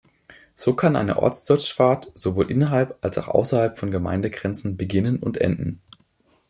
So 0.55 0.73
kann 0.73 0.95
eine 0.95 1.19
Ortsdurchfahrt 1.21 2.11
sowohl 2.15 2.49
innerhalb 2.49 2.97
als 3.05 3.19
auch 3.19 3.27
außerhalb 3.27 3.77
von 3.77 3.91
Gemeindegrenzen 3.91 4.75
beginnen 4.75 5.19
und 5.19 5.37
enden. 5.37 5.79